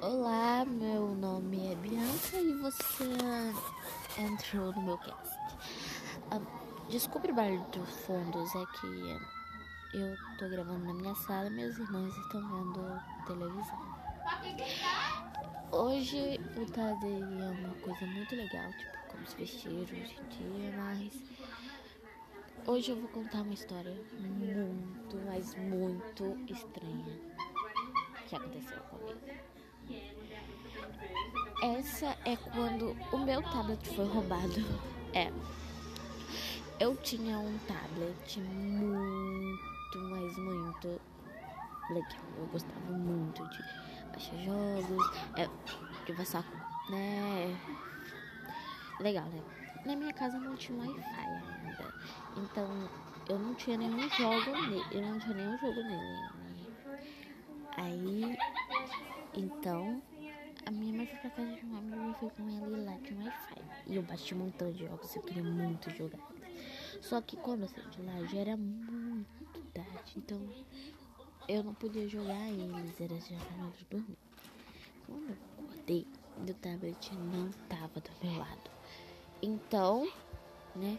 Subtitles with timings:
[0.00, 3.04] Olá, meu nome é Bianca e você
[4.18, 5.38] entrou no meu cast.
[6.30, 6.40] Ah,
[6.88, 11.76] desculpe o barulho de fundos, é que eu tô gravando na minha sala e meus
[11.76, 13.94] irmãos estão vendo televisão.
[15.72, 20.72] Hoje o Tadei é uma coisa muito legal, tipo, como se vestir hoje em dia,
[20.76, 21.12] mas
[22.66, 27.35] hoje eu vou contar uma história muito, mas muito estranha
[28.26, 29.20] que aconteceu comigo.
[31.62, 34.64] Essa é quando o meu tablet foi roubado.
[35.14, 35.32] É.
[36.78, 41.00] Eu tinha um tablet muito, mas muito
[41.88, 42.20] legal.
[42.36, 43.58] Eu gostava muito de
[44.10, 45.48] baixar jogos, é,
[46.04, 46.44] de passar,
[46.90, 47.58] né?
[49.00, 49.42] Legal, né?
[49.86, 51.94] Na minha casa não tinha Wi-Fi ainda.
[52.36, 52.68] Então
[53.28, 54.84] eu não tinha nenhum jogo nele.
[54.90, 56.45] Eu não tinha nenhum jogo nele.
[57.76, 58.36] Aí
[59.34, 60.02] então
[60.64, 62.98] a minha mãe foi pra casa de uma amiga e foi com ela e lá
[63.04, 63.62] tinha Wi-Fi.
[63.86, 66.18] E eu bati um montão de jogos, eu queria muito jogar.
[67.00, 70.14] Só que quando eu saí de lá já era muito tarde.
[70.16, 70.40] Então
[71.48, 74.18] eu não podia jogar eles, era já na hora de dormir.
[75.06, 76.06] Quando eu acordei,
[76.38, 78.70] meu tablet não tava do meu lado.
[79.40, 80.10] Então,
[80.74, 80.98] né,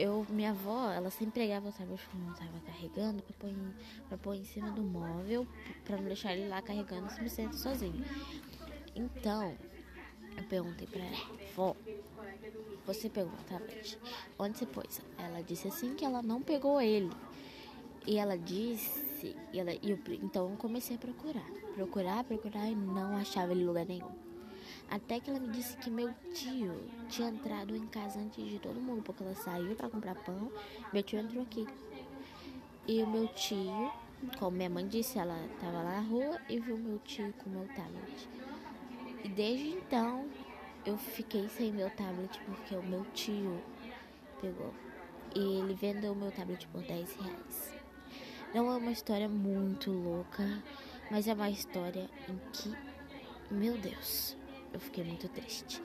[0.00, 3.74] eu, minha avó, ela sempre pegava o tablet quando não tava carregando pra pôr, em,
[4.08, 5.46] pra pôr em cima do móvel,
[5.84, 8.02] pra não deixar ele lá carregando 100% sozinho.
[8.94, 9.54] Então,
[10.36, 11.76] eu perguntei pra ela, vó,
[12.86, 13.98] você pegou o tablet?
[14.38, 15.02] Onde você pôs?
[15.18, 17.10] Ela disse assim que ela não pegou ele.
[18.06, 22.74] E ela disse, e ela, e eu, então eu comecei a procurar, procurar, procurar e
[22.74, 24.29] não achava ele em lugar nenhum.
[24.90, 28.80] Até que ela me disse que meu tio tinha entrado em casa antes de todo
[28.80, 30.50] mundo, porque ela saiu para comprar pão.
[30.92, 31.64] Meu tio entrou aqui.
[32.88, 33.92] E o meu tio,
[34.36, 37.68] como minha mãe disse, ela estava lá na rua e viu meu tio com meu
[37.68, 38.28] tablet.
[39.22, 40.26] E desde então
[40.84, 43.62] eu fiquei sem meu tablet porque o meu tio
[44.40, 44.74] pegou.
[45.36, 47.74] E ele vendeu meu tablet por 10 reais.
[48.52, 50.42] Não é uma história muito louca,
[51.12, 52.74] mas é uma história em que,
[53.48, 54.36] meu Deus,
[54.72, 55.82] eu fiquei muito triste.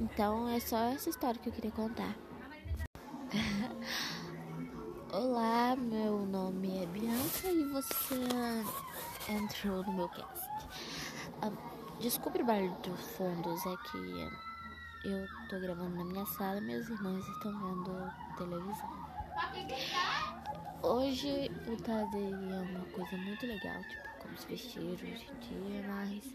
[0.00, 2.14] Então é só essa história que eu queria contar.
[5.12, 8.14] Olá, meu nome é Bianca e você
[9.30, 10.48] entrou no meu cast.
[11.42, 11.50] Ah,
[12.00, 16.88] desculpe o barulho de fundos, é que eu tô gravando na minha sala e meus
[16.88, 19.06] irmãos estão vendo televisão.
[20.82, 25.84] Hoje o Tadei é uma coisa muito legal, tipo, como se vestir hoje em dia,
[25.88, 26.34] mas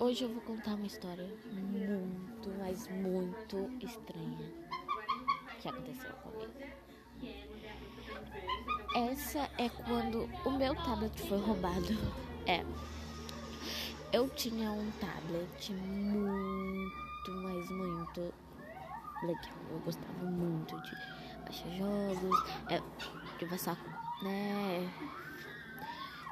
[0.00, 4.52] hoje eu vou contar uma história muito, mas muito estranha
[5.60, 6.52] que aconteceu comigo.
[8.94, 11.96] Essa é quando o meu tablet foi roubado.
[12.46, 12.64] É.
[14.12, 18.34] Eu tinha um tablet muito, mas muito
[19.22, 19.52] legal.
[19.70, 20.92] Eu gostava muito de
[21.44, 22.80] baixar jogos, é,
[23.38, 23.76] de passar,
[24.22, 24.90] né?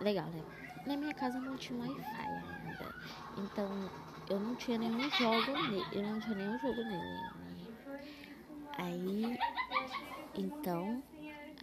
[0.01, 0.43] Legal, né?
[0.87, 2.95] Na minha casa não tinha Wi-Fi ainda.
[3.57, 3.91] Então
[4.29, 5.87] eu não tinha nenhum jogo nele.
[5.91, 7.69] Eu não tinha nenhum jogo nele.
[8.77, 9.39] Aí
[10.35, 11.03] então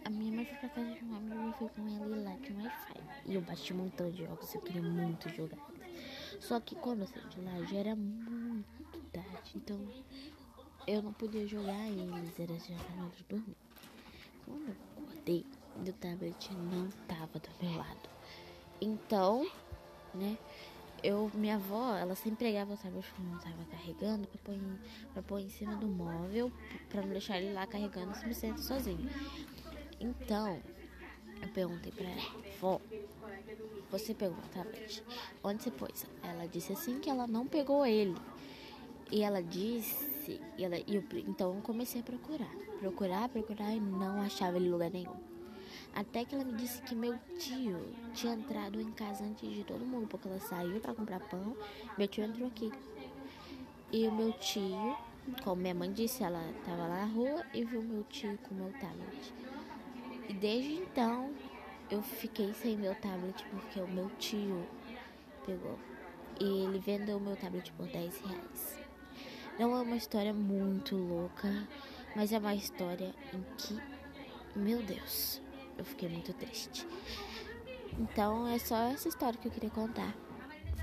[0.04, 2.36] a minha mãe foi pra casa de uma amiga e foi com ela e lá
[2.42, 3.00] tinha Wi-Fi.
[3.26, 5.56] E eu bati um montão de jogos, eu queria muito jogar.
[6.40, 9.52] Só que quando eu saí de lá já era muito tarde.
[9.54, 9.78] Então
[10.88, 13.56] eu não podia jogar eles, era já na hora de dormir.
[14.44, 18.10] Quando eu acordei, meu tablet não tava do meu lado.
[18.80, 19.46] Então,
[20.12, 20.36] né,
[21.04, 24.78] eu, minha avó, ela sempre pegava o tablet quando não tava carregando pra pôr, em,
[25.12, 26.50] pra pôr em cima do móvel,
[26.88, 29.10] pra não deixar ele lá carregando 100% sozinho.
[30.00, 30.58] Então,
[31.42, 32.22] eu perguntei pra ela,
[32.58, 32.80] vó,
[33.90, 35.04] você pegou o tablet?
[35.42, 36.06] Onde você pôs?
[36.22, 38.16] Ela disse assim que ela não pegou ele.
[39.12, 42.50] E ela disse, e ela, e eu, então eu comecei a procurar,
[42.80, 45.33] procurar, procurar e não achava ele em lugar nenhum.
[45.94, 47.80] Até que ela me disse que meu tio
[48.12, 51.56] tinha entrado em casa antes de todo mundo, porque ela saiu para comprar pão.
[51.96, 52.72] Meu tio entrou aqui.
[53.92, 54.96] E o meu tio,
[55.44, 58.72] como minha mãe disse, ela estava lá na rua e viu meu tio com meu
[58.72, 59.32] tablet.
[60.28, 61.32] E desde então
[61.88, 64.66] eu fiquei sem meu tablet porque o meu tio
[65.46, 65.78] pegou.
[66.40, 68.78] E ele vendeu meu tablet por 10 reais.
[69.60, 71.68] Não é uma história muito louca,
[72.16, 73.80] mas é uma história em que,
[74.56, 75.40] meu Deus,
[75.76, 76.86] eu fiquei muito triste.
[77.98, 80.14] Então é só essa história que eu queria contar.